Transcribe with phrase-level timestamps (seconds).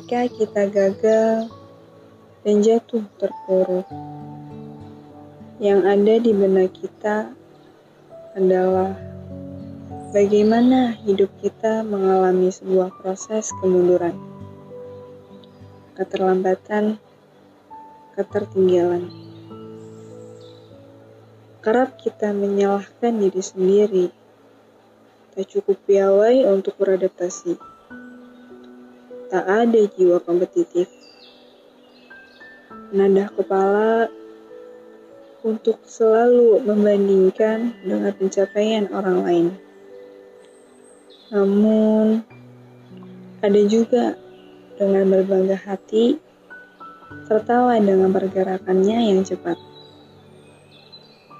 [0.00, 1.52] ketika kita gagal
[2.40, 3.84] dan jatuh terpuruk.
[5.60, 7.16] Yang ada di benak kita
[8.32, 8.96] adalah
[10.08, 14.16] bagaimana hidup kita mengalami sebuah proses kemunduran,
[16.00, 16.96] keterlambatan,
[18.16, 19.04] ketertinggalan.
[21.60, 24.06] Kerap kita menyalahkan diri sendiri,
[25.36, 27.69] tak cukup piawai untuk beradaptasi.
[29.30, 30.90] Tak ada jiwa kompetitif.
[32.90, 34.10] Nada kepala
[35.46, 39.46] untuk selalu membandingkan dengan pencapaian orang lain.
[41.30, 42.26] Namun,
[43.38, 44.18] ada juga
[44.74, 46.18] dengan berbangga hati,
[47.30, 49.54] tertawa dengan pergerakannya yang cepat.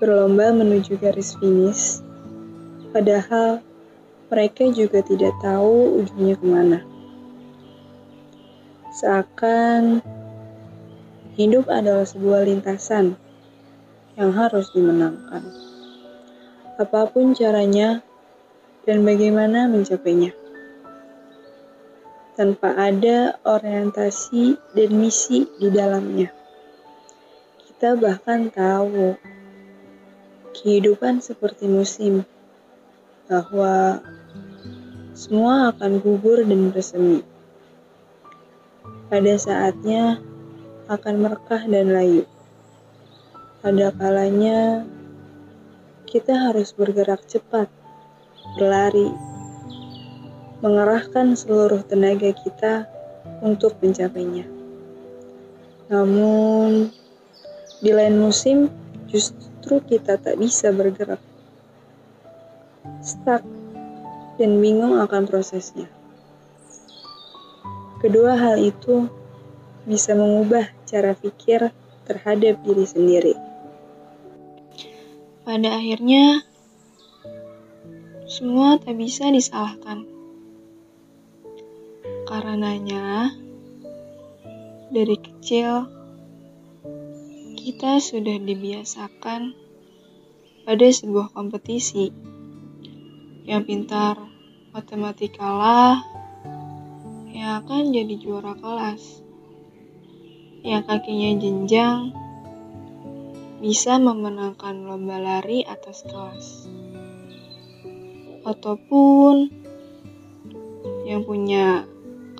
[0.00, 2.00] Berlomba menuju garis finish,
[2.96, 3.60] padahal
[4.32, 6.93] mereka juga tidak tahu ujungnya ke mana.
[8.94, 9.98] Seakan
[11.34, 13.18] hidup adalah sebuah lintasan
[14.14, 15.42] yang harus dimenangkan.
[16.78, 18.06] Apa pun caranya
[18.86, 20.30] dan bagaimana mencapainya.
[22.38, 26.30] Tanpa ada orientasi dan misi di dalamnya.
[27.66, 29.18] Kita bahkan tahu
[30.54, 32.22] kehidupan seperti musim,
[33.26, 33.98] bahwa
[35.18, 37.33] semua akan gugur dan bersemi.
[39.12, 40.20] Pada saatnya
[40.88, 42.24] akan merekah dan layu.
[43.64, 44.84] Pada kalanya,
[46.08, 47.68] kita harus bergerak cepat,
[48.56, 49.08] berlari,
[50.64, 52.88] mengerahkan seluruh tenaga kita
[53.44, 54.48] untuk mencapainya.
[55.92, 56.88] Namun,
[57.84, 58.72] di lain musim,
[59.08, 61.20] justru kita tak bisa bergerak,
[63.04, 63.44] stuck,
[64.40, 65.88] dan bingung akan prosesnya.
[68.04, 69.08] Kedua hal itu
[69.88, 71.72] bisa mengubah cara pikir
[72.04, 73.32] terhadap diri sendiri.
[75.40, 76.44] Pada akhirnya,
[78.28, 80.04] semua tak bisa disalahkan.
[82.28, 83.32] Karenanya,
[84.92, 85.88] dari kecil
[87.56, 89.56] kita sudah dibiasakan
[90.68, 92.12] pada sebuah kompetisi.
[93.48, 94.20] Yang pintar
[94.76, 96.13] matematika lah
[97.44, 99.20] yang akan jadi juara kelas.
[100.64, 102.00] Yang kakinya jenjang
[103.60, 106.64] bisa memenangkan lomba lari atas kelas.
[108.48, 109.52] Ataupun
[111.04, 111.84] yang punya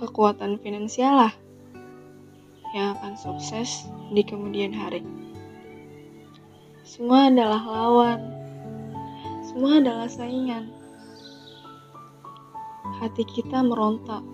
[0.01, 1.35] kekuatan finansial lah
[2.73, 5.05] yang akan sukses di kemudian hari.
[6.81, 8.21] Semua adalah lawan.
[9.45, 10.73] Semua adalah saingan.
[13.05, 14.25] Hati kita meronta,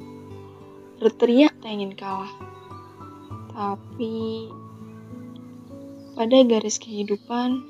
[1.00, 2.30] berteriak tak ingin kalah.
[3.56, 4.52] Tapi
[6.12, 7.64] pada garis kehidupan,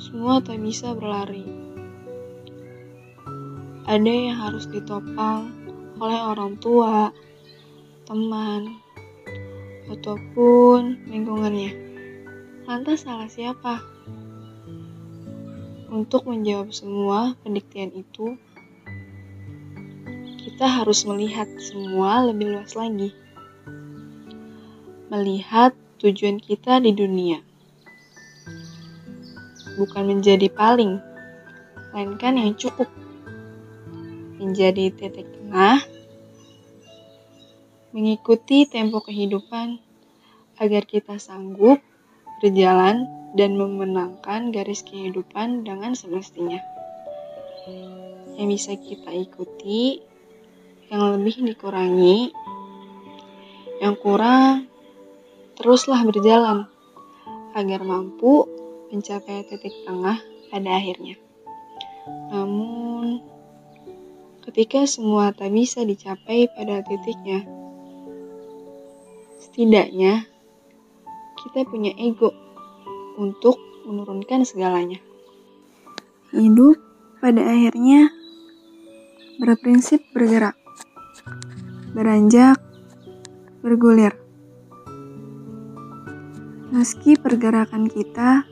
[0.00, 1.44] semua tak bisa berlari.
[3.84, 5.52] Ada yang harus ditopang
[6.00, 7.12] oleh orang tua,
[8.08, 8.80] teman,
[9.92, 11.70] ataupun lingkungannya.
[12.64, 13.84] Lantas salah siapa?
[15.92, 18.40] Untuk menjawab semua pendiktian itu,
[20.56, 23.12] kita harus melihat semua lebih luas lagi.
[25.12, 27.44] Melihat tujuan kita di dunia
[29.76, 30.96] bukan menjadi paling,
[31.92, 32.88] melainkan yang cukup.
[34.40, 35.76] Menjadi titik tengah,
[37.92, 39.76] mengikuti tempo kehidupan
[40.56, 41.84] agar kita sanggup
[42.40, 43.04] berjalan
[43.36, 46.64] dan memenangkan garis kehidupan dengan semestinya.
[48.40, 50.15] Yang bisa kita ikuti,
[50.90, 52.30] yang lebih dikurangi,
[53.82, 54.70] yang kurang,
[55.58, 56.70] teruslah berjalan
[57.56, 58.46] agar mampu
[58.92, 60.20] mencapai titik tengah
[60.52, 61.16] pada akhirnya.
[62.30, 63.18] Namun,
[64.46, 67.42] ketika semua tak bisa dicapai pada titiknya,
[69.42, 70.28] setidaknya
[71.40, 72.30] kita punya ego
[73.16, 73.58] untuk
[73.88, 75.00] menurunkan segalanya.
[76.34, 76.76] Hidup
[77.22, 78.12] pada akhirnya
[79.40, 80.56] berprinsip bergerak,
[81.96, 82.60] beranjak,
[83.64, 84.12] bergulir.
[86.68, 88.44] Meski pergerakan kita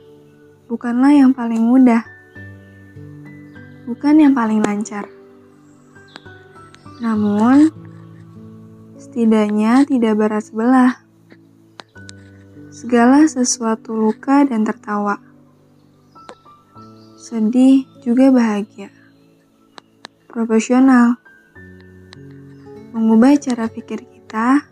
[0.65, 2.01] bukanlah yang paling mudah,
[3.85, 5.05] bukan yang paling lancar.
[6.97, 7.69] Namun,
[8.97, 11.05] setidaknya tidak berat sebelah.
[12.73, 15.21] Segala sesuatu luka dan tertawa.
[17.21, 18.89] Sedih juga bahagia.
[20.25, 21.24] Profesional.
[22.95, 24.71] Mengubah cara pikir kita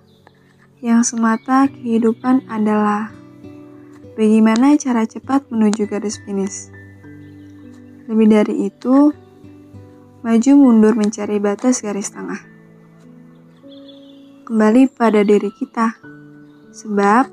[0.79, 3.11] yang semata kehidupan adalah
[4.15, 6.71] bagaimana cara cepat menuju garis finish.
[8.07, 9.11] Lebih dari itu,
[10.23, 12.39] maju mundur mencari batas garis tengah.
[14.47, 15.99] Kembali pada diri kita,
[16.71, 17.27] sebab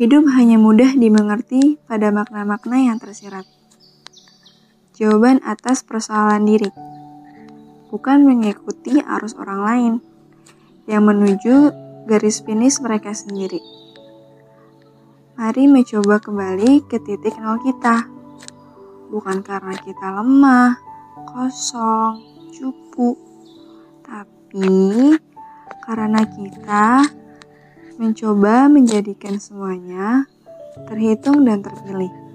[0.00, 3.44] hidup hanya mudah dimengerti pada makna-makna yang tersirat.
[4.96, 6.85] Jawaban atas persoalan diri
[7.90, 9.94] bukan mengikuti arus orang lain
[10.86, 11.70] yang menuju
[12.06, 13.58] garis finish mereka sendiri.
[15.36, 18.08] Mari mencoba kembali ke titik nol kita.
[19.12, 20.80] Bukan karena kita lemah,
[21.28, 22.24] kosong,
[22.56, 23.14] cupu,
[24.00, 25.14] tapi
[25.84, 27.04] karena kita
[28.00, 30.24] mencoba menjadikan semuanya
[30.88, 32.25] terhitung dan terpilih.